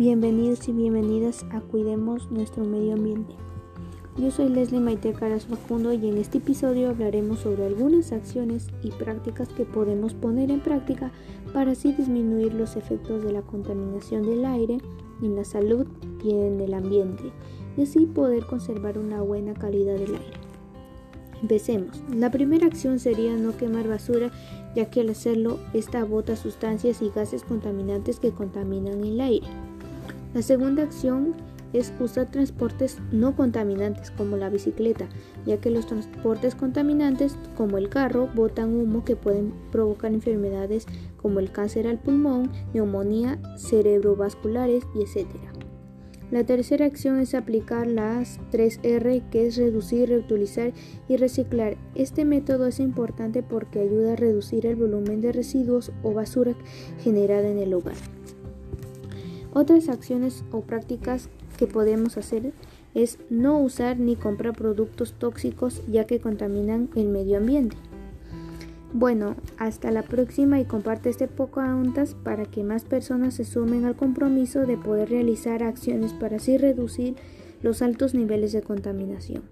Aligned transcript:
Bienvenidos 0.00 0.66
y 0.66 0.72
bienvenidas 0.72 1.44
a 1.50 1.60
Cuidemos 1.60 2.30
nuestro 2.30 2.64
medio 2.64 2.94
ambiente. 2.94 3.34
Yo 4.16 4.30
soy 4.30 4.48
Leslie 4.48 4.80
Maite 4.80 5.12
Caras 5.12 5.44
Facundo 5.44 5.92
y 5.92 6.08
en 6.08 6.16
este 6.16 6.38
episodio 6.38 6.88
hablaremos 6.88 7.40
sobre 7.40 7.66
algunas 7.66 8.10
acciones 8.10 8.68
y 8.82 8.92
prácticas 8.92 9.50
que 9.50 9.66
podemos 9.66 10.14
poner 10.14 10.50
en 10.50 10.60
práctica 10.60 11.12
para 11.52 11.72
así 11.72 11.92
disminuir 11.92 12.54
los 12.54 12.76
efectos 12.76 13.22
de 13.22 13.30
la 13.30 13.42
contaminación 13.42 14.22
del 14.22 14.46
aire 14.46 14.78
en 15.20 15.36
la 15.36 15.44
salud 15.44 15.86
y 16.24 16.30
en 16.30 16.62
el 16.62 16.72
ambiente 16.72 17.24
y 17.76 17.82
así 17.82 18.06
poder 18.06 18.46
conservar 18.46 18.96
una 18.96 19.20
buena 19.20 19.52
calidad 19.52 19.98
del 19.98 20.14
aire. 20.14 20.40
Empecemos. 21.42 22.02
La 22.16 22.30
primera 22.30 22.66
acción 22.66 23.00
sería 23.00 23.36
no 23.36 23.54
quemar 23.54 23.86
basura, 23.86 24.30
ya 24.74 24.88
que 24.88 25.02
al 25.02 25.10
hacerlo, 25.10 25.58
esta 25.74 26.04
bota 26.04 26.36
sustancias 26.36 27.02
y 27.02 27.10
gases 27.10 27.44
contaminantes 27.44 28.18
que 28.18 28.30
contaminan 28.30 29.04
el 29.04 29.20
aire. 29.20 29.46
La 30.32 30.42
segunda 30.42 30.84
acción 30.84 31.34
es 31.72 31.92
usar 32.00 32.30
transportes 32.30 32.98
no 33.12 33.34
contaminantes 33.36 34.10
como 34.10 34.36
la 34.36 34.48
bicicleta, 34.48 35.08
ya 35.46 35.60
que 35.60 35.70
los 35.70 35.86
transportes 35.86 36.54
contaminantes 36.54 37.36
como 37.56 37.78
el 37.78 37.88
carro 37.88 38.28
botan 38.34 38.74
humo 38.74 39.04
que 39.04 39.16
pueden 39.16 39.52
provocar 39.70 40.12
enfermedades 40.12 40.86
como 41.16 41.40
el 41.40 41.52
cáncer 41.52 41.86
al 41.86 41.98
pulmón, 41.98 42.50
neumonía 42.74 43.38
cerebrovasculares 43.56 44.84
y 44.94 45.02
etc. 45.02 45.28
La 46.30 46.44
tercera 46.44 46.86
acción 46.86 47.18
es 47.18 47.34
aplicar 47.34 47.88
las 47.88 48.38
3R, 48.52 49.28
que 49.30 49.48
es 49.48 49.56
reducir, 49.56 50.10
reutilizar 50.10 50.72
y 51.08 51.16
reciclar. 51.16 51.76
Este 51.96 52.24
método 52.24 52.66
es 52.66 52.78
importante 52.78 53.42
porque 53.42 53.80
ayuda 53.80 54.12
a 54.12 54.16
reducir 54.16 54.64
el 54.66 54.76
volumen 54.76 55.20
de 55.20 55.32
residuos 55.32 55.90
o 56.04 56.14
basura 56.14 56.54
generada 57.02 57.48
en 57.48 57.58
el 57.58 57.74
hogar. 57.74 57.96
Otras 59.52 59.88
acciones 59.88 60.44
o 60.52 60.60
prácticas 60.60 61.28
que 61.58 61.66
podemos 61.66 62.16
hacer 62.16 62.52
es 62.94 63.18
no 63.30 63.58
usar 63.58 63.98
ni 63.98 64.16
comprar 64.16 64.54
productos 64.54 65.12
tóxicos 65.14 65.82
ya 65.88 66.06
que 66.06 66.20
contaminan 66.20 66.88
el 66.96 67.08
medio 67.08 67.38
ambiente. 67.38 67.76
Bueno, 68.92 69.36
hasta 69.56 69.92
la 69.92 70.02
próxima 70.02 70.58
y 70.60 70.64
comparte 70.64 71.10
este 71.10 71.28
poco 71.28 71.60
ondas 71.60 72.14
para 72.14 72.44
que 72.44 72.64
más 72.64 72.84
personas 72.84 73.34
se 73.34 73.44
sumen 73.44 73.84
al 73.84 73.94
compromiso 73.94 74.66
de 74.66 74.76
poder 74.76 75.10
realizar 75.10 75.62
acciones 75.62 76.12
para 76.12 76.36
así 76.36 76.58
reducir 76.58 77.14
los 77.62 77.82
altos 77.82 78.14
niveles 78.14 78.52
de 78.52 78.62
contaminación. 78.62 79.42